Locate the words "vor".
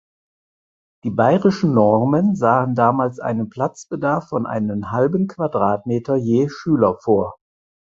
6.97-7.37